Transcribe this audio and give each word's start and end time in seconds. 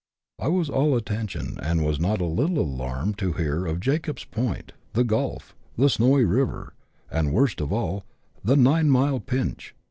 I 0.39 0.47
was 0.47 0.67
all 0.67 0.95
attention, 0.95 1.59
and 1.61 1.85
was 1.85 1.99
not 1.99 2.21
a 2.21 2.25
little 2.25 2.57
alarmed 2.57 3.19
to 3.19 3.33
hear 3.33 3.67
of" 3.67 3.79
Jacob's 3.79 4.23
Point,"" 4.23 4.71
The 4.93 5.03
Gulf," 5.03 5.55
the" 5.77 5.89
Snowy 5.91 6.25
River," 6.25 6.73
and, 7.11 7.31
worst 7.31 7.61
of 7.61 7.71
all, 7.71 8.03
the" 8.43 8.55
Nine 8.71 8.89
mile 8.89 9.19
Pinch." 9.19 9.75